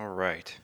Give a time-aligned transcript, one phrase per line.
[0.00, 0.56] All right.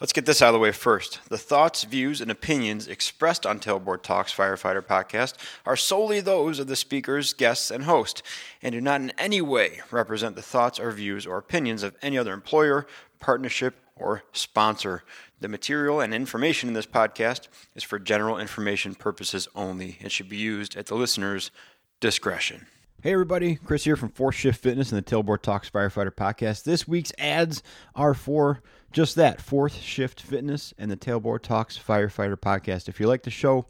[0.00, 1.20] Let's get this out of the way first.
[1.28, 5.34] The thoughts, views, and opinions expressed on Tailboard Talks Firefighter Podcast
[5.64, 8.24] are solely those of the speakers, guests, and host,
[8.60, 12.18] and do not in any way represent the thoughts or views or opinions of any
[12.18, 12.88] other employer,
[13.20, 15.04] partnership, or sponsor.
[15.38, 17.46] The material and information in this podcast
[17.76, 21.52] is for general information purposes only and should be used at the listener's
[22.00, 22.66] discretion.
[23.02, 26.64] Hey everybody, Chris here from Fourth Shift Fitness and the Tailboard Talks Firefighter Podcast.
[26.64, 27.62] This week's ads
[27.94, 28.60] are for
[28.92, 32.90] just that, Fourth Shift Fitness and the Tailboard Talks Firefighter Podcast.
[32.90, 33.64] If you like the show,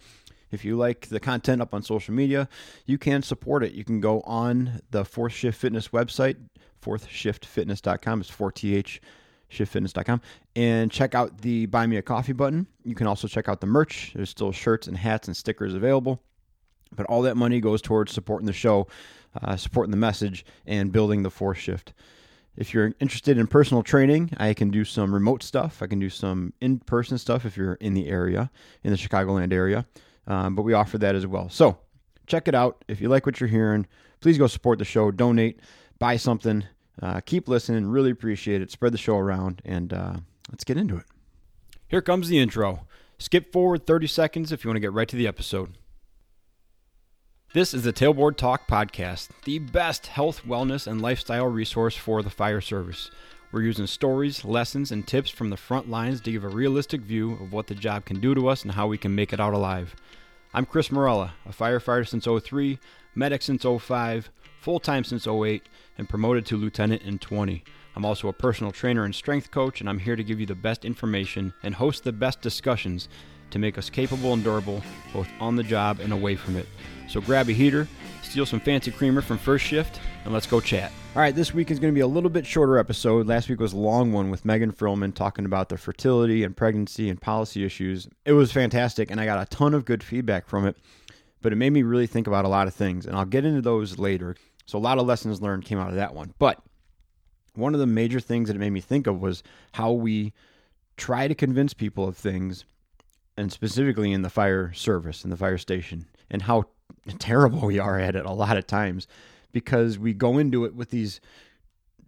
[0.50, 2.48] if you like the content up on social media,
[2.86, 3.70] you can support it.
[3.72, 6.36] You can go on the Fourth Shift Fitness website,
[6.82, 8.22] fourthshiftfitness.com.
[8.22, 8.98] It's 4th
[9.48, 10.22] shiftfitness.com
[10.56, 12.66] and check out the buy me a coffee button.
[12.84, 14.10] You can also check out the merch.
[14.12, 16.20] There's still shirts and hats and stickers available.
[16.94, 18.86] But all that money goes towards supporting the show
[19.40, 21.92] uh, supporting the message, and building the fourth shift.
[22.56, 25.82] If you're interested in personal training, I can do some remote stuff.
[25.82, 28.50] I can do some in person stuff if you're in the area,
[28.82, 29.86] in the Chicagoland area.
[30.26, 31.48] Um, but we offer that as well.
[31.48, 31.78] So
[32.26, 32.84] check it out.
[32.88, 33.86] If you like what you're hearing,
[34.20, 35.60] please go support the show, donate,
[35.98, 36.64] buy something,
[37.00, 37.86] uh, keep listening.
[37.86, 38.70] Really appreciate it.
[38.70, 40.16] Spread the show around, and uh,
[40.50, 41.04] let's get into it.
[41.88, 42.86] Here comes the intro.
[43.18, 45.76] Skip forward 30 seconds if you want to get right to the episode.
[47.52, 52.30] This is the Tailboard Talk Podcast, the best health, wellness, and lifestyle resource for the
[52.30, 53.10] fire service.
[53.50, 57.32] We're using stories, lessons, and tips from the front lines to give a realistic view
[57.32, 59.52] of what the job can do to us and how we can make it out
[59.52, 59.96] alive.
[60.54, 62.78] I'm Chris Morella, a firefighter since 03,
[63.16, 65.64] medic since 05, full time since 08,
[65.98, 67.64] and promoted to lieutenant in 20.
[67.96, 70.54] I'm also a personal trainer and strength coach, and I'm here to give you the
[70.54, 73.08] best information and host the best discussions
[73.50, 76.68] to make us capable and durable both on the job and away from it.
[77.10, 77.88] So grab a heater,
[78.22, 80.92] steal some fancy creamer from First Shift, and let's go chat.
[81.16, 83.26] All right, this week is going to be a little bit shorter episode.
[83.26, 87.10] Last week was a long one with Megan Frillman talking about the fertility and pregnancy
[87.10, 88.08] and policy issues.
[88.24, 90.76] It was fantastic, and I got a ton of good feedback from it,
[91.42, 93.60] but it made me really think about a lot of things, and I'll get into
[93.60, 94.36] those later.
[94.66, 96.32] So, a lot of lessons learned came out of that one.
[96.38, 96.62] But
[97.54, 99.42] one of the major things that it made me think of was
[99.72, 100.32] how we
[100.96, 102.66] try to convince people of things,
[103.36, 106.66] and specifically in the fire service, in the fire station, and how
[107.18, 109.06] terrible we are at it a lot of times
[109.52, 111.20] because we go into it with these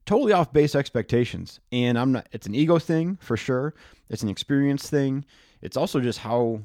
[0.06, 1.60] totally off base expectations.
[1.70, 3.74] And I'm not it's an ego thing for sure.
[4.08, 5.24] It's an experience thing.
[5.60, 6.60] It's also just how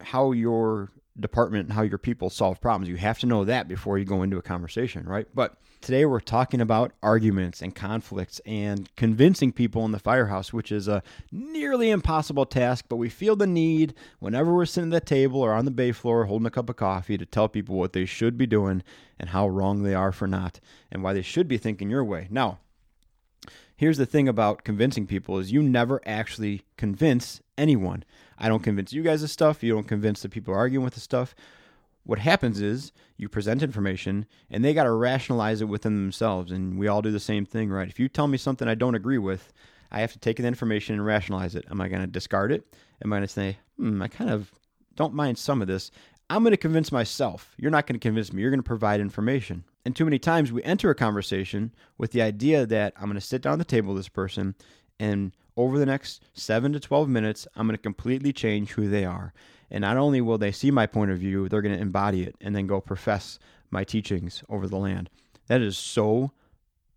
[0.00, 0.90] how your
[1.20, 2.88] department and how your people solve problems.
[2.88, 5.26] You have to know that before you go into a conversation, right?
[5.34, 10.72] But today we're talking about arguments and conflicts and convincing people in the firehouse, which
[10.72, 15.06] is a nearly impossible task, but we feel the need whenever we're sitting at the
[15.06, 17.92] table or on the bay floor holding a cup of coffee to tell people what
[17.92, 18.82] they should be doing
[19.18, 22.28] and how wrong they are for not and why they should be thinking your way.
[22.30, 22.58] Now,
[23.76, 28.04] here's the thing about convincing people is you never actually convince anyone.
[28.38, 29.62] I don't convince you guys of stuff.
[29.62, 31.34] You don't convince the people arguing with the stuff.
[32.04, 36.52] What happens is you present information and they got to rationalize it within themselves.
[36.52, 37.88] And we all do the same thing, right?
[37.88, 39.52] If you tell me something I don't agree with,
[39.90, 41.66] I have to take the information and rationalize it.
[41.70, 42.74] Am I going to discard it?
[43.04, 44.52] Am I going to say, hmm, I kind of
[44.94, 45.90] don't mind some of this?
[46.30, 47.54] I'm going to convince myself.
[47.56, 48.42] You're not going to convince me.
[48.42, 49.64] You're going to provide information.
[49.84, 53.20] And too many times we enter a conversation with the idea that I'm going to
[53.20, 54.54] sit down at the table with this person
[55.00, 59.04] and over the next seven to 12 minutes, I'm going to completely change who they
[59.04, 59.34] are.
[59.70, 62.36] And not only will they see my point of view, they're going to embody it
[62.40, 65.10] and then go profess my teachings over the land.
[65.48, 66.30] That is so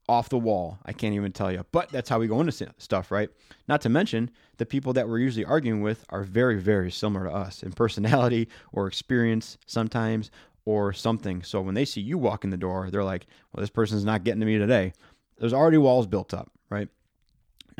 [0.08, 0.78] off the wall.
[0.86, 1.66] I can't even tell you.
[1.72, 3.30] But that's how we go into stuff, right?
[3.68, 7.34] Not to mention, the people that we're usually arguing with are very, very similar to
[7.34, 10.30] us in personality or experience sometimes
[10.66, 11.42] or something.
[11.42, 14.24] So when they see you walk in the door, they're like, well, this person's not
[14.24, 14.94] getting to me today.
[15.40, 16.52] There's already walls built up?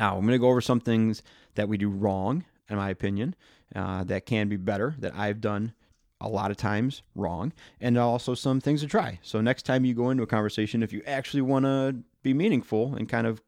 [0.02, 1.22] Now, I'm going to go over some things
[1.54, 3.36] that we do wrong, in my opinion,
[3.76, 5.74] uh, that can be better, that I've done
[6.20, 9.20] a lot of times wrong, and also some things to try.
[9.22, 12.96] So, next time you go into a conversation, if you actually want to be meaningful
[12.96, 13.40] and kind of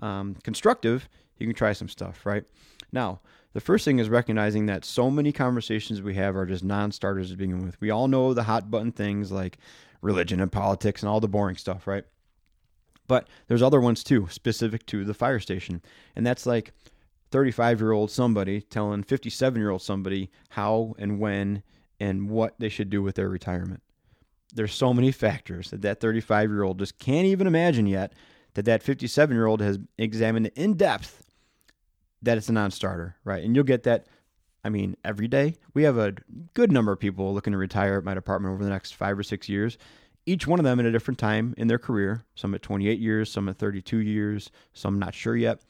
[0.00, 1.08] um, constructive,
[1.38, 2.44] you can try some stuff, right?
[2.92, 3.18] Now,
[3.52, 7.32] the first thing is recognizing that so many conversations we have are just non starters
[7.32, 7.80] to begin with.
[7.80, 9.58] We all know the hot button things like
[10.02, 12.04] religion and politics and all the boring stuff, right?
[13.06, 15.82] But there's other ones too, specific to the fire station.
[16.14, 16.72] And that's like
[17.30, 21.62] 35 year old somebody telling 57 year old somebody how and when
[21.98, 23.82] and what they should do with their retirement.
[24.54, 28.12] There's so many factors that that 35 year old just can't even imagine yet
[28.54, 31.22] that that 57 year old has examined in depth
[32.22, 33.44] that it's a non starter, right?
[33.44, 34.06] And you'll get that.
[34.64, 36.14] I mean, every day we have a
[36.54, 39.22] good number of people looking to retire at my department over the next five or
[39.22, 39.78] six years
[40.26, 43.30] each one of them at a different time in their career, some at 28 years,
[43.30, 45.60] some at 32 years, some not sure yet.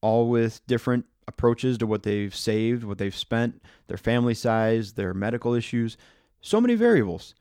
[0.00, 5.14] all with different approaches to what they've saved, what they've spent, their family size, their
[5.14, 5.96] medical issues,
[6.42, 7.34] so many variables.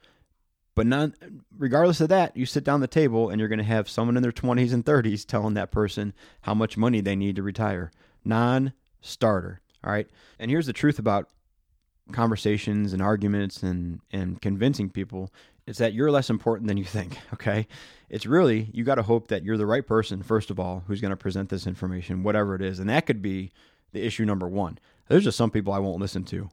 [0.76, 1.12] But not
[1.58, 4.24] regardless of that, you sit down the table and you're going to have someone in
[4.24, 7.92] their 20s and 30s telling that person how much money they need to retire.
[8.24, 10.08] Non-starter, all right?
[10.40, 11.30] And here's the truth about
[12.12, 15.32] conversations and arguments and and convincing people
[15.66, 17.68] is that you're less important than you think, okay?
[18.10, 21.02] It's really you got to hope that you're the right person first of all who's
[21.02, 22.80] going to present this information whatever it is.
[22.80, 23.52] And that could be
[23.92, 24.78] the issue number 1.
[25.08, 26.50] There's just some people I won't listen to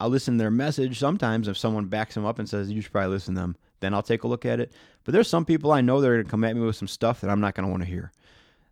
[0.00, 2.92] I'll listen to their message sometimes if someone backs them up and says you should
[2.92, 3.56] probably listen to them.
[3.80, 4.72] Then I'll take a look at it.
[5.04, 6.88] But there's some people I know that are going to come at me with some
[6.88, 8.12] stuff that I'm not going to want to hear.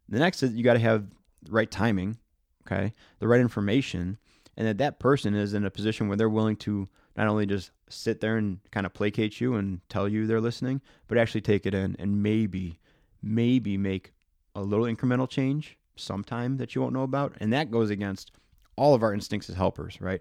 [0.08, 1.06] The next is you got to have
[1.42, 2.18] the right timing,
[2.66, 4.18] okay, the right information,
[4.56, 6.86] and that that person is in a position where they're willing to
[7.16, 10.80] not only just sit there and kind of placate you and tell you they're listening,
[11.08, 12.78] but actually take it in and maybe,
[13.22, 14.12] maybe make
[14.54, 17.34] a little incremental change sometime that you won't know about.
[17.40, 18.32] And that goes against
[18.76, 20.20] all of our instincts as helpers, right?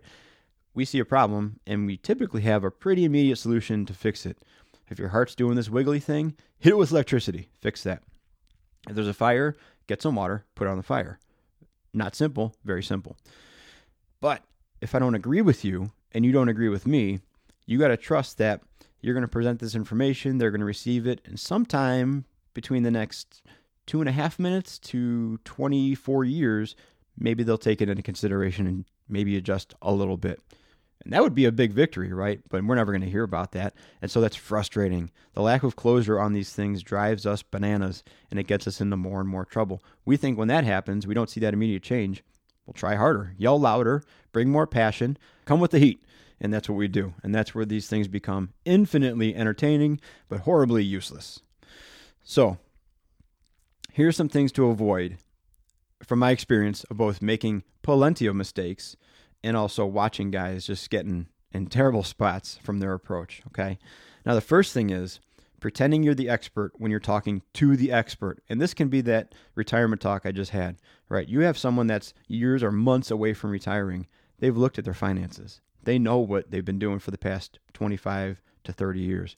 [0.75, 4.37] we see a problem and we typically have a pretty immediate solution to fix it.
[4.89, 8.03] If your heart's doing this wiggly thing, hit it with electricity, fix that.
[8.87, 9.55] If there's a fire,
[9.87, 11.17] get some water, put it on the fire.
[11.93, 13.17] Not simple, very simple.
[14.19, 14.43] But
[14.81, 17.21] if I don't agree with you and you don't agree with me,
[17.65, 18.61] you got to trust that
[19.01, 22.91] you're going to present this information, they're going to receive it, and sometime between the
[22.91, 23.43] next
[23.85, 26.75] two and a half minutes to 24 years,
[27.17, 30.41] maybe they'll take it into consideration and maybe adjust a little bit.
[31.03, 32.41] And that would be a big victory, right?
[32.49, 33.75] But we're never going to hear about that.
[34.01, 35.11] And so that's frustrating.
[35.33, 38.97] The lack of closure on these things drives us bananas and it gets us into
[38.97, 39.83] more and more trouble.
[40.03, 42.23] We think when that happens, we don't see that immediate change.
[42.65, 46.01] We'll try harder, yell louder, bring more passion, come with the heat.
[46.39, 47.13] And that's what we do.
[47.23, 51.39] And that's where these things become infinitely entertaining, but horribly useless.
[52.23, 52.57] So,
[53.91, 55.17] here's some things to avoid
[56.03, 58.95] from my experience of both making plenty of mistakes
[59.43, 63.41] and also watching guys just getting in terrible spots from their approach.
[63.47, 63.77] Okay.
[64.25, 65.19] Now, the first thing is
[65.59, 68.39] pretending you're the expert when you're talking to the expert.
[68.49, 70.77] And this can be that retirement talk I just had,
[71.09, 71.27] right?
[71.27, 74.07] You have someone that's years or months away from retiring.
[74.39, 78.41] They've looked at their finances, they know what they've been doing for the past 25
[78.63, 79.35] to 30 years.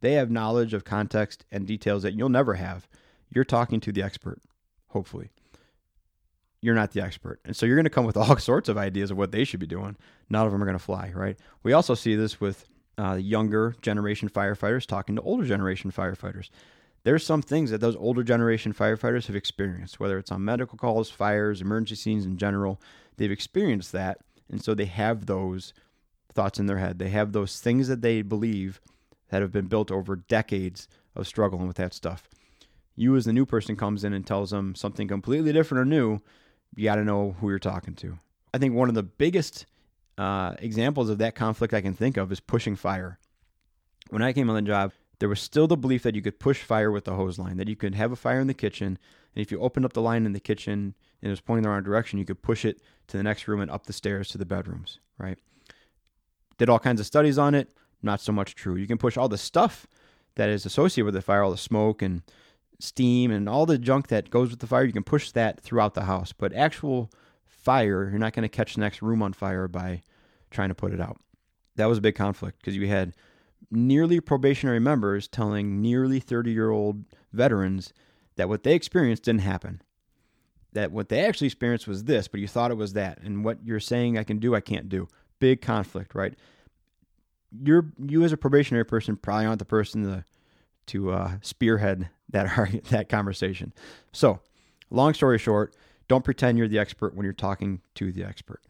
[0.00, 2.88] They have knowledge of context and details that you'll never have.
[3.30, 4.40] You're talking to the expert,
[4.88, 5.30] hopefully
[6.62, 7.40] you're not the expert.
[7.44, 9.60] And so you're going to come with all sorts of ideas of what they should
[9.60, 9.96] be doing.
[10.30, 11.36] None of them are going to fly, right?
[11.62, 12.64] We also see this with
[12.96, 16.48] uh, younger generation firefighters talking to older generation firefighters.
[17.04, 21.10] There's some things that those older generation firefighters have experienced, whether it's on medical calls,
[21.10, 22.80] fires, emergency scenes in general.
[23.16, 24.18] They've experienced that.
[24.52, 25.72] And so they have those
[26.32, 26.98] thoughts in their head.
[26.98, 28.80] They have those things that they believe
[29.30, 32.28] that have been built over decades of struggling with that stuff.
[32.94, 36.20] You, as the new person, comes in and tells them something completely different or new
[36.74, 38.18] you got to know who you're talking to.
[38.54, 39.66] I think one of the biggest
[40.18, 43.18] uh, examples of that conflict I can think of is pushing fire.
[44.10, 46.64] When I came on the job, there was still the belief that you could push
[46.64, 48.98] fire with the hose line, that you could have a fire in the kitchen,
[49.36, 51.68] and if you opened up the line in the kitchen and it was pointing the
[51.68, 54.36] wrong direction, you could push it to the next room and up the stairs to
[54.36, 55.38] the bedrooms, right?
[56.58, 57.70] Did all kinds of studies on it,
[58.02, 58.74] not so much true.
[58.74, 59.86] You can push all the stuff
[60.34, 62.22] that is associated with the fire, all the smoke and
[62.80, 65.94] steam and all the junk that goes with the fire, you can push that throughout
[65.94, 66.32] the house.
[66.32, 67.12] But actual
[67.46, 70.02] fire, you're not going to catch the next room on fire by
[70.50, 71.20] trying to put it out.
[71.76, 73.14] That was a big conflict because you had
[73.70, 77.92] nearly probationary members telling nearly 30 year old veterans
[78.36, 79.82] that what they experienced didn't happen.
[80.72, 83.18] That what they actually experienced was this, but you thought it was that.
[83.22, 85.06] And what you're saying I can do, I can't do.
[85.38, 86.34] Big conflict, right?
[87.62, 90.24] You're you as a probationary person probably aren't the person to
[90.86, 93.74] to uh, spearhead that that conversation.
[94.12, 94.40] So,
[94.90, 95.74] long story short,
[96.08, 98.62] don't pretend you're the expert when you're talking to the expert.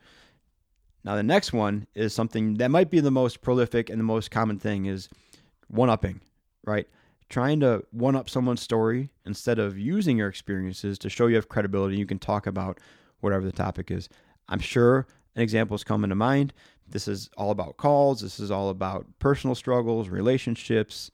[1.04, 4.30] Now, the next one is something that might be the most prolific and the most
[4.30, 5.08] common thing is
[5.68, 6.20] one upping,
[6.64, 6.86] right?
[7.28, 11.48] Trying to one up someone's story instead of using your experiences to show you have
[11.48, 11.96] credibility.
[11.96, 12.78] You can talk about
[13.20, 14.08] whatever the topic is.
[14.48, 16.52] I'm sure an example is coming to mind.
[16.88, 18.20] This is all about calls.
[18.20, 21.10] This is all about personal struggles, relationships,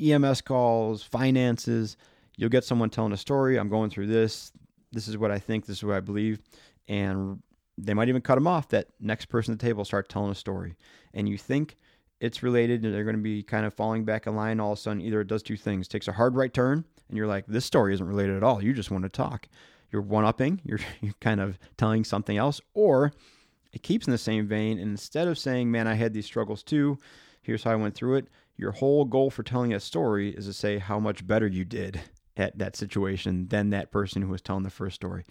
[0.00, 1.96] EMS calls, finances.
[2.36, 3.58] You'll get someone telling a story.
[3.58, 4.52] I'm going through this.
[4.92, 5.66] This is what I think.
[5.66, 6.40] This is what I believe.
[6.86, 7.42] And
[7.78, 8.68] they might even cut them off.
[8.68, 10.76] That next person at the table start telling a story.
[11.14, 11.76] And you think
[12.20, 14.60] it's related and they're going to be kind of falling back in line.
[14.60, 17.16] All of a sudden, either it does two things takes a hard right turn, and
[17.16, 18.62] you're like, this story isn't related at all.
[18.62, 19.48] You just want to talk.
[19.90, 23.12] You're one upping, you're, you're kind of telling something else, or
[23.72, 24.78] it keeps in the same vein.
[24.78, 26.98] And instead of saying, man, I had these struggles too,
[27.42, 30.52] here's how I went through it, your whole goal for telling a story is to
[30.52, 32.00] say how much better you did
[32.36, 35.24] at that situation than that person who was telling the first story.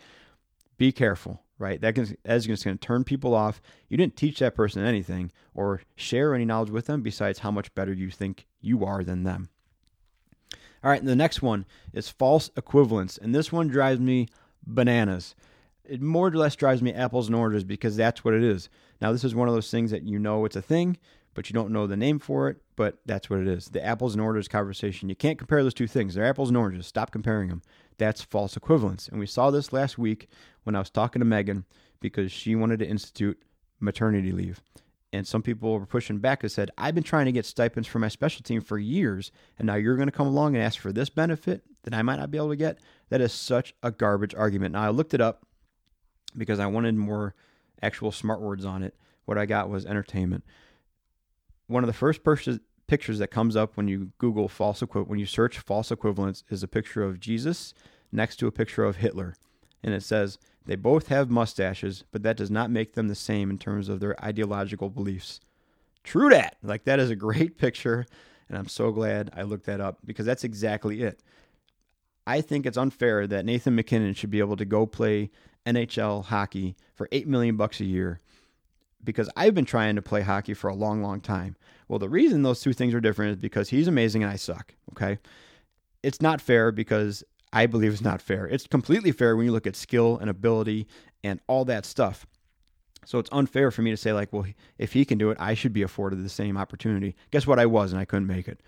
[0.78, 1.82] Be careful, right?
[1.82, 3.62] That is, just going to turn people off.
[3.90, 7.74] You didn't teach that person anything or share any knowledge with them besides how much
[7.74, 9.50] better you think you are than them.
[10.84, 13.18] All right, and the next one is false equivalence.
[13.18, 14.28] And this one drives me
[14.66, 15.36] bananas.
[15.84, 18.70] It more or less drives me apples and oranges because that's what it is.
[19.02, 20.98] Now, this is one of those things that you know it's a thing,
[21.34, 23.68] but you don't know the name for it, but that's what it is.
[23.68, 25.10] The apples and oranges conversation.
[25.10, 26.14] You can't compare those two things.
[26.14, 26.88] They're apples and oranges.
[26.88, 27.62] Stop comparing them.
[27.98, 29.08] That's false equivalence.
[29.08, 30.27] And we saw this last week
[30.63, 31.66] when I was talking to Megan
[32.00, 33.42] because she wanted to institute
[33.80, 34.62] maternity leave.
[35.13, 38.00] And some people were pushing back and said, I've been trying to get stipends for
[38.00, 40.92] my special team for years, and now you're going to come along and ask for
[40.92, 42.80] this benefit that I might not be able to get?
[43.10, 44.74] That is such a garbage argument.
[44.74, 45.46] Now, I looked it up
[46.36, 47.36] because I wanted more
[47.82, 48.96] actual smart words on it.
[49.25, 50.44] What I got was entertainment.
[51.68, 52.24] One of the first
[52.88, 56.63] pictures that comes up when you Google false equivalent, when you search false equivalence, is
[56.63, 57.74] a picture of Jesus
[58.12, 59.36] next to a picture of Hitler.
[59.84, 63.50] And it says, they both have mustaches, but that does not make them the same
[63.50, 65.39] in terms of their ideological beliefs.
[66.03, 66.58] True that.
[66.63, 68.06] Like, that is a great picture.
[68.50, 71.22] And I'm so glad I looked that up because that's exactly it.
[72.25, 75.29] I think it's unfair that Nathan MacKinnon should be able to go play
[75.65, 78.20] NHL hockey for 8 million bucks a year
[79.04, 81.56] because I've been trying to play hockey for a long long time.
[81.88, 84.74] Well, the reason those two things are different is because he's amazing and I suck,
[84.92, 85.20] okay?
[86.04, 87.24] It's not fair because
[87.54, 88.46] I believe it's not fair.
[88.46, 90.88] It's completely fair when you look at skill and ability
[91.24, 92.25] and all that stuff.
[93.06, 94.46] So it's unfair for me to say like, well,
[94.77, 97.16] if he can do it, I should be afforded the same opportunity.
[97.32, 97.58] Guess what?
[97.58, 98.62] I was and I couldn't make it.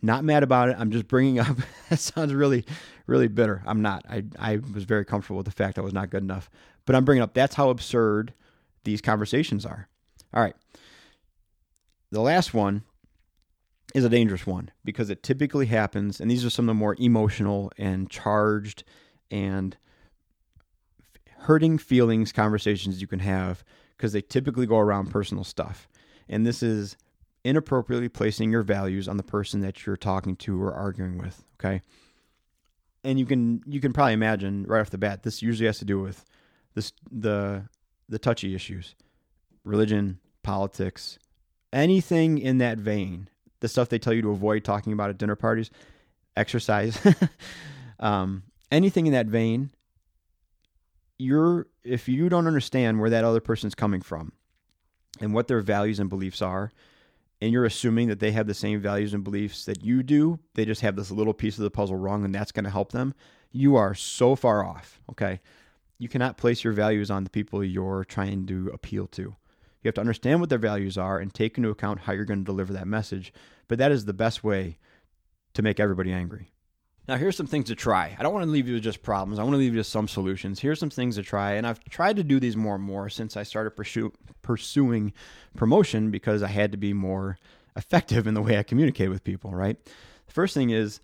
[0.00, 0.76] Not mad about it.
[0.78, 1.56] I'm just bringing up.
[1.90, 2.64] that sounds really,
[3.06, 3.62] really bitter.
[3.66, 4.04] I'm not.
[4.08, 6.50] I, I was very comfortable with the fact I was not good enough.
[6.86, 8.32] But I'm bringing up that's how absurd
[8.84, 9.88] these conversations are.
[10.32, 10.56] All right.
[12.10, 12.82] The last one
[13.94, 16.96] is a dangerous one because it typically happens, and these are some of the more
[16.98, 18.84] emotional and charged
[19.30, 19.76] and
[21.38, 23.64] hurting feelings conversations you can have
[23.96, 25.88] because they typically go around personal stuff.
[26.28, 26.96] And this is
[27.44, 31.44] inappropriately placing your values on the person that you're talking to or arguing with.
[31.60, 31.82] Okay.
[33.04, 35.84] And you can you can probably imagine right off the bat, this usually has to
[35.84, 36.24] do with
[36.74, 37.64] this the
[38.08, 38.94] the touchy issues.
[39.64, 41.18] Religion, politics,
[41.72, 43.28] anything in that vein.
[43.60, 45.70] The stuff they tell you to avoid talking about at dinner parties,
[46.36, 46.98] exercise,
[48.00, 49.70] um, anything in that vein.
[51.16, 54.32] You're if you don't understand where that other person's coming from
[55.20, 56.72] and what their values and beliefs are,
[57.40, 60.64] and you're assuming that they have the same values and beliefs that you do, they
[60.64, 63.14] just have this little piece of the puzzle wrong and that's going to help them,
[63.52, 65.00] you are so far off.
[65.10, 65.40] Okay.
[65.98, 69.22] You cannot place your values on the people you're trying to appeal to.
[69.22, 72.40] You have to understand what their values are and take into account how you're going
[72.40, 73.32] to deliver that message.
[73.68, 74.78] But that is the best way
[75.52, 76.50] to make everybody angry.
[77.06, 78.16] Now, here's some things to try.
[78.18, 79.38] I don't want to leave you with just problems.
[79.38, 80.58] I want to leave you with some solutions.
[80.58, 81.52] Here's some things to try.
[81.52, 84.10] And I've tried to do these more and more since I started pursue,
[84.40, 85.12] pursuing
[85.54, 87.36] promotion because I had to be more
[87.76, 89.76] effective in the way I communicate with people, right?
[89.84, 91.00] The first thing is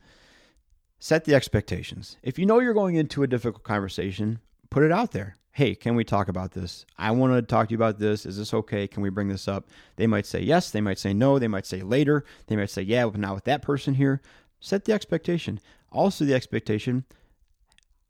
[0.98, 2.16] set the expectations.
[2.22, 5.36] If you know you're going into a difficult conversation, put it out there.
[5.52, 6.86] Hey, can we talk about this?
[6.96, 8.24] I want to talk to you about this.
[8.24, 8.86] Is this okay?
[8.86, 9.68] Can we bring this up?
[9.96, 10.70] They might say yes.
[10.70, 11.38] They might say no.
[11.38, 12.24] They might say later.
[12.46, 14.22] They might say, yeah, but not with that person here.
[14.60, 15.60] Set the expectation
[15.92, 17.04] also the expectation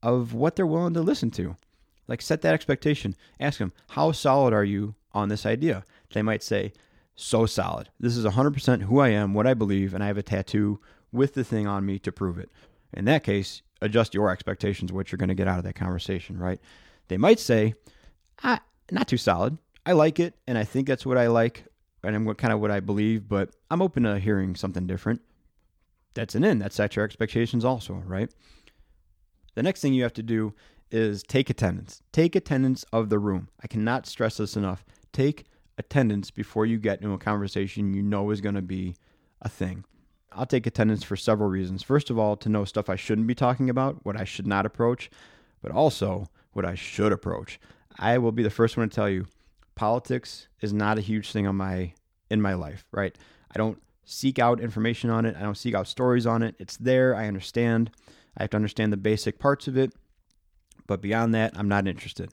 [0.03, 1.57] of what they're willing to listen to.
[2.09, 3.17] Like set that expectation.
[3.39, 5.85] Ask them, how solid are you on this idea?
[6.13, 6.73] They might say,
[7.15, 7.91] so solid.
[7.99, 10.81] This is 100% who I am, what I believe, and I have a tattoo
[11.13, 12.51] with the thing on me to prove it.
[12.93, 16.39] In that case, adjust your expectations, what you're going to get out of that conversation,
[16.39, 16.61] right?
[17.09, 17.75] They might say,
[18.43, 18.61] ah,
[18.91, 19.59] not too solid.
[19.87, 21.65] I like it, and I think that's what I like,
[22.05, 25.23] and I'm what kind of what I believe, but I'm open to hearing something different
[26.15, 26.59] that's an in.
[26.59, 28.31] That sets your expectations also, right?
[29.55, 30.55] The next thing you have to do
[30.91, 32.03] is take attendance.
[32.13, 33.49] Take attendance of the room.
[33.63, 34.85] I cannot stress this enough.
[35.13, 35.47] Take
[35.79, 38.97] attendance before you get into a conversation you know is going to be
[39.41, 39.85] a thing.
[40.33, 41.83] I'll take attendance for several reasons.
[41.83, 44.67] First of all, to know stuff I shouldn't be talking about, what I should not
[44.67, 45.11] approach,
[45.63, 47.59] but also what I should approach.
[47.99, 49.27] I will be the first one to tell you
[49.75, 51.93] politics is not a huge thing on my
[52.31, 53.17] in my life, right?
[53.53, 55.37] I don't seek out information on it.
[55.37, 56.55] I don't seek out stories on it.
[56.59, 57.15] It's there.
[57.15, 57.91] I understand.
[58.37, 59.93] I have to understand the basic parts of it.
[60.87, 62.33] But beyond that, I'm not interested.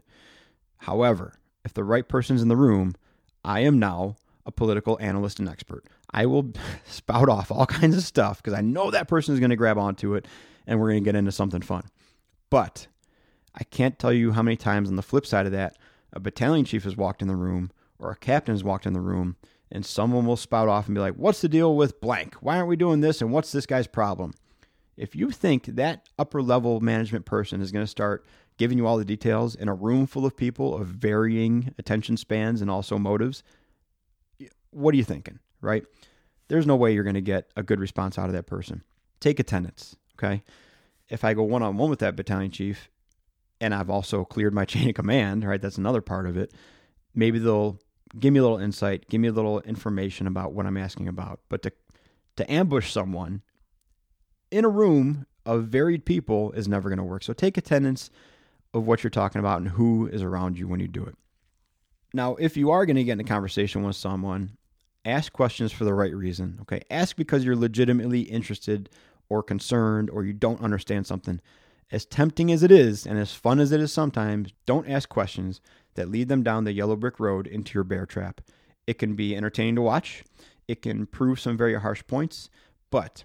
[0.78, 1.34] However,
[1.66, 2.96] if the right person's in the room,
[3.44, 4.16] I am now
[4.48, 5.84] a political analyst and expert.
[6.12, 6.54] I will
[6.88, 9.78] spout off all kinds of stuff because I know that person is going to grab
[9.78, 10.26] onto it
[10.66, 11.84] and we're going to get into something fun.
[12.50, 12.88] But
[13.54, 15.78] I can't tell you how many times on the flip side of that,
[16.14, 19.02] a battalion chief has walked in the room or a captain has walked in the
[19.02, 19.36] room
[19.70, 22.36] and someone will spout off and be like, What's the deal with blank?
[22.36, 23.22] Why aren't we doing this?
[23.22, 24.34] And what's this guy's problem?
[24.96, 28.26] If you think that upper level management person is going to start
[28.58, 32.62] giving you all the details in a room full of people of varying attention spans
[32.62, 33.44] and also motives,
[34.78, 35.84] what are you thinking, right?
[36.50, 38.84] There's no way you're going to get a good response out of that person.
[39.20, 40.44] Take attendance, okay?
[41.10, 42.90] If I go one on one with that battalion chief
[43.60, 45.62] and I've also cleared my chain of command, right?
[45.62, 46.54] That's another part of it.
[47.16, 47.80] Maybe they'll
[48.20, 51.40] give me a little insight, give me a little information about what I'm asking about.
[51.50, 51.72] But to
[52.36, 53.42] to ambush someone
[54.52, 57.24] in a room of varied people is never going to work.
[57.24, 58.12] So take attendance
[58.76, 61.16] of what you're talking about and who is around you when you do it.
[62.14, 64.58] Now, if you are going to get in a conversation with someone,
[65.08, 66.60] ask questions for the right reason.
[66.62, 66.82] Okay.
[66.92, 68.90] Ask because you're legitimately interested
[69.30, 71.42] or concerned or you don't understand something.
[71.92, 75.62] As tempting as it is and as fun as it is sometimes, don't ask questions
[75.96, 78.42] that lead them down the yellow brick road into your bear trap.
[78.86, 80.24] It can be entertaining to watch,
[80.68, 82.50] it can prove some very harsh points,
[82.90, 83.24] but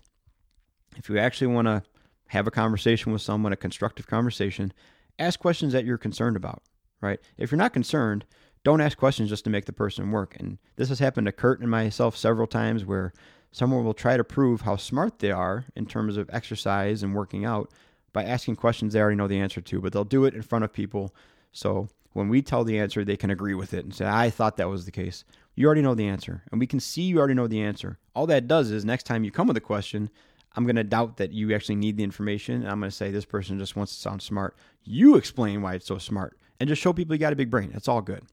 [0.97, 1.83] if you actually want to
[2.29, 4.73] have a conversation with someone, a constructive conversation,
[5.19, 6.63] ask questions that you're concerned about,
[7.01, 7.21] right?
[7.37, 8.25] If you're not concerned,
[8.65, 10.37] don't ask questions just to make the person work.
[10.39, 13.13] And this has happened to Kurt and myself several times where
[13.51, 17.45] someone will try to prove how smart they are in terms of exercise and working
[17.45, 17.71] out
[18.13, 20.65] by asking questions they already know the answer to, but they'll do it in front
[20.65, 21.15] of people.
[21.53, 24.57] So when we tell the answer, they can agree with it and say, I thought
[24.59, 25.25] that was the case.
[25.55, 27.99] You already know the answer, and we can see you already know the answer.
[28.15, 30.11] All that does is next time you come with a question,
[30.55, 32.57] I'm going to doubt that you actually need the information.
[32.63, 34.57] And I'm going to say this person just wants to sound smart.
[34.85, 37.71] You explain why it's so smart and just show people you got a big brain.
[37.73, 38.25] That's all good.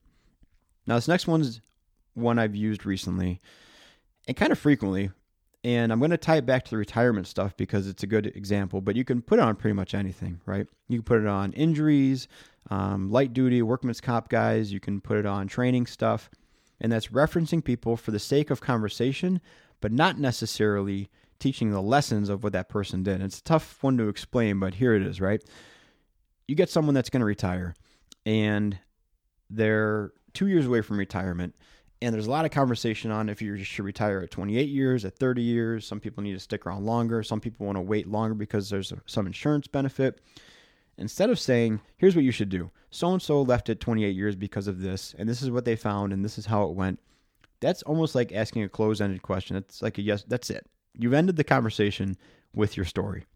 [0.86, 1.60] Now, this next one's
[2.14, 3.40] one I've used recently
[4.26, 5.10] and kind of frequently.
[5.62, 8.26] And I'm going to tie it back to the retirement stuff because it's a good
[8.26, 10.66] example, but you can put it on pretty much anything, right?
[10.88, 12.28] You can put it on injuries,
[12.70, 14.72] um, light duty, workman's comp guys.
[14.72, 16.30] You can put it on training stuff.
[16.80, 19.42] And that's referencing people for the sake of conversation,
[19.82, 23.20] but not necessarily teaching the lessons of what that person did.
[23.20, 25.42] It's a tough one to explain, but here it is, right?
[26.48, 27.74] You get someone that's going to retire
[28.24, 28.78] and
[29.50, 31.54] they're two years away from retirement.
[32.02, 35.18] And there's a lot of conversation on if you should retire at 28 years, at
[35.18, 35.86] 30 years.
[35.86, 37.22] Some people need to stick around longer.
[37.22, 40.20] Some people want to wait longer because there's some insurance benefit.
[40.96, 44.34] Instead of saying, here's what you should do so and so left at 28 years
[44.34, 46.98] because of this, and this is what they found, and this is how it went.
[47.60, 49.56] That's almost like asking a closed ended question.
[49.56, 50.66] It's like a yes, that's it.
[50.98, 52.16] You've ended the conversation
[52.54, 53.26] with your story.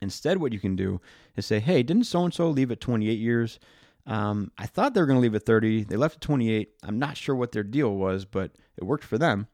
[0.00, 1.00] Instead, what you can do
[1.36, 3.58] is say, hey, didn't so and so leave at 28 years?
[4.06, 5.84] Um, I thought they were going to leave at 30.
[5.84, 6.74] They left at 28.
[6.82, 9.48] I'm not sure what their deal was, but it worked for them.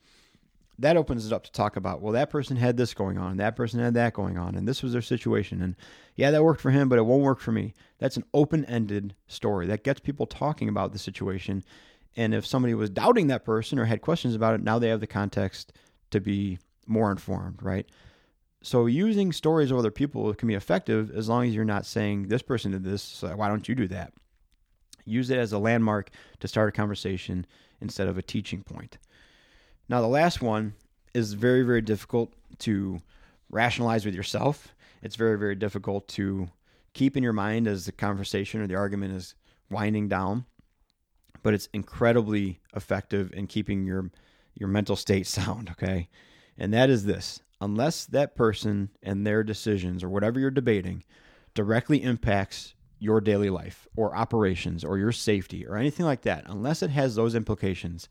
[0.78, 3.54] That opens it up to talk about, well, that person had this going on, that
[3.54, 5.60] person had that going on, and this was their situation.
[5.60, 5.76] And
[6.16, 7.74] yeah, that worked for him, but it won't work for me.
[7.98, 11.62] That's an open ended story that gets people talking about the situation.
[12.16, 15.00] And if somebody was doubting that person or had questions about it, now they have
[15.00, 15.74] the context
[16.12, 17.86] to be more informed, right?
[18.62, 22.28] So using stories of other people can be effective as long as you're not saying
[22.28, 24.12] this person did this, so why don't you do that?
[25.04, 26.10] Use it as a landmark
[26.40, 27.46] to start a conversation
[27.80, 28.98] instead of a teaching point.
[29.88, 30.74] Now the last one
[31.14, 33.00] is very very difficult to
[33.50, 34.74] rationalize with yourself.
[35.02, 36.50] It's very very difficult to
[36.92, 39.34] keep in your mind as the conversation or the argument is
[39.70, 40.44] winding down,
[41.42, 44.10] but it's incredibly effective in keeping your
[44.54, 46.08] your mental state sound, okay?
[46.58, 51.04] And that is this unless that person and their decisions or whatever you're debating
[51.54, 56.82] directly impacts your daily life or operations or your safety or anything like that, unless
[56.82, 58.08] it has those implications,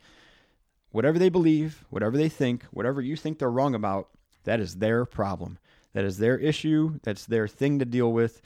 [0.91, 4.09] whatever they believe, whatever they think, whatever you think they're wrong about,
[4.43, 5.59] that is their problem.
[5.93, 6.99] That is their issue.
[7.03, 8.41] That's their thing to deal with.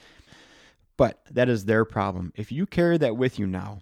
[0.98, 2.34] But that is their problem.
[2.36, 3.82] If you carry that with you now,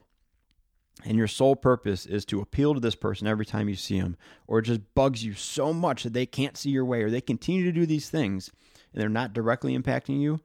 [1.04, 4.17] and your sole purpose is to appeal to this person every time you see them,
[4.45, 7.21] or it just bugs you so much that they can't see your way, or they
[7.21, 8.52] continue to do these things
[8.93, 10.41] and they're not directly impacting you,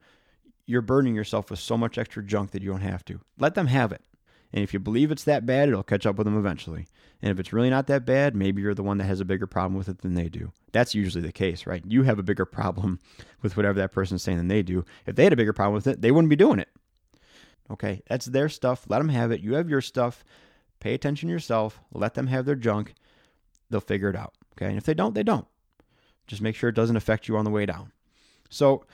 [0.67, 3.21] you're burdening yourself with so much extra junk that you don't have to.
[3.39, 4.01] Let them have it.
[4.53, 6.87] And if you believe it's that bad, it'll catch up with them eventually.
[7.21, 9.47] And if it's really not that bad, maybe you're the one that has a bigger
[9.47, 10.51] problem with it than they do.
[10.71, 11.83] That's usually the case, right?
[11.85, 12.99] You have a bigger problem
[13.41, 14.85] with whatever that person's saying than they do.
[15.05, 16.69] If they had a bigger problem with it, they wouldn't be doing it.
[17.69, 18.85] Okay, that's their stuff.
[18.87, 19.41] Let them have it.
[19.41, 20.23] You have your stuff.
[20.79, 21.81] Pay attention to yourself.
[21.91, 22.93] Let them have their junk.
[23.69, 24.33] They'll figure it out.
[24.53, 25.47] Okay, and if they don't, they don't.
[26.27, 27.91] Just make sure it doesn't affect you on the way down.
[28.49, 28.85] So,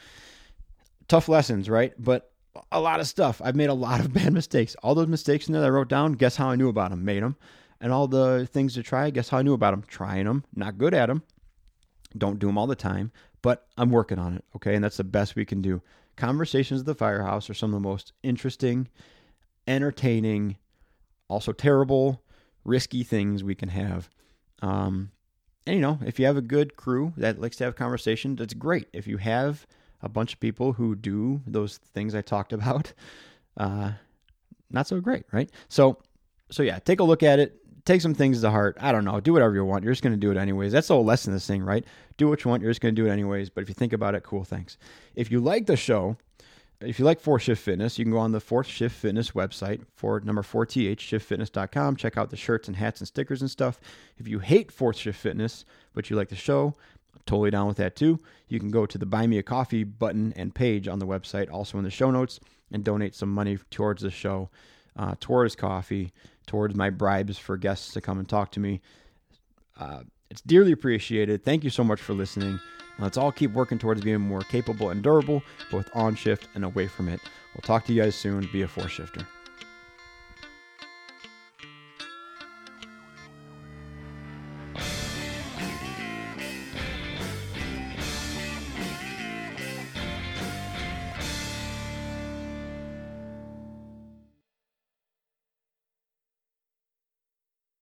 [1.07, 1.93] tough lessons, right?
[1.97, 2.31] But
[2.71, 3.41] a lot of stuff.
[3.43, 4.75] I've made a lot of bad mistakes.
[4.83, 7.05] All those mistakes in there that I wrote down, guess how I knew about them?
[7.05, 7.35] Made them.
[7.81, 9.83] And all the things to try, guess how I knew about them?
[9.87, 10.45] Trying them.
[10.55, 11.23] Not good at them.
[12.17, 13.11] Don't do them all the time,
[13.41, 14.45] but I'm working on it.
[14.55, 15.81] Okay, and that's the best we can do.
[16.15, 18.87] Conversations at the firehouse are some of the most interesting,
[19.67, 20.57] entertaining,
[21.27, 22.23] also terrible,
[22.63, 24.09] risky things we can have.
[24.61, 25.11] Um,
[25.65, 28.53] and you know, if you have a good crew that likes to have conversations, that's
[28.53, 28.87] great.
[28.93, 29.65] If you have
[30.03, 32.93] a bunch of people who do those things I talked about,
[33.57, 33.93] uh,
[34.69, 35.49] not so great, right?
[35.69, 35.97] So,
[36.51, 37.59] so yeah, take a look at it.
[37.85, 38.77] Take some things to heart.
[38.79, 39.19] I don't know.
[39.19, 39.83] Do whatever you want.
[39.83, 40.71] You're just going to do it anyways.
[40.71, 41.83] That's the whole lesson of this thing, right?
[42.15, 42.61] Do what you want.
[42.61, 43.49] You're just going to do it anyways.
[43.49, 44.77] But if you think about it, cool, thanks.
[45.15, 46.15] If you like the show,
[46.85, 49.81] if you like Fourth Shift Fitness, you can go on the Fourth Shift Fitness website
[49.95, 51.95] for number 4th, shiftfitness.com.
[51.95, 53.79] Check out the shirts and hats and stickers and stuff.
[54.17, 56.75] If you hate Fourth Shift Fitness, but you like the show,
[57.26, 58.19] totally down with that too.
[58.47, 61.52] You can go to the Buy Me a Coffee button and page on the website,
[61.52, 62.39] also in the show notes,
[62.71, 64.49] and donate some money towards the show,
[64.95, 66.12] uh, towards coffee,
[66.47, 68.82] towards my bribes for guests to come and talk to me.
[69.80, 71.43] Uh, it's dearly appreciated.
[71.43, 72.60] Thank you so much for listening.
[72.99, 76.88] Let's all keep working towards being more capable and durable, both on shift and away
[76.88, 77.19] from it.
[77.54, 78.47] We'll talk to you guys soon.
[78.52, 79.28] Be a four shifter.